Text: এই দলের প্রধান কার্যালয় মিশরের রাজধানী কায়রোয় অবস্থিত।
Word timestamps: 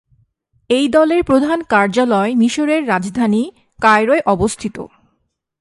এই 0.69 0.85
দলের 0.87 1.21
প্রধান 1.23 1.59
কার্যালয় 1.63 2.31
মিশরের 2.35 2.81
রাজধানী 2.87 3.43
কায়রোয় 3.79 4.23
অবস্থিত। 4.25 4.77